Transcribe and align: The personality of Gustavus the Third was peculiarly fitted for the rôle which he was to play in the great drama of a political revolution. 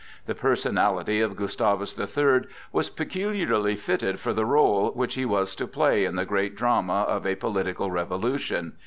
The 0.25 0.33
personality 0.33 1.21
of 1.21 1.35
Gustavus 1.35 1.93
the 1.93 2.07
Third 2.07 2.47
was 2.71 2.89
peculiarly 2.89 3.75
fitted 3.75 4.19
for 4.19 4.33
the 4.33 4.45
rôle 4.45 4.95
which 4.95 5.13
he 5.13 5.25
was 5.25 5.55
to 5.57 5.67
play 5.67 6.05
in 6.05 6.15
the 6.15 6.25
great 6.25 6.55
drama 6.55 7.01
of 7.07 7.27
a 7.27 7.35
political 7.35 7.91
revolution. 7.91 8.73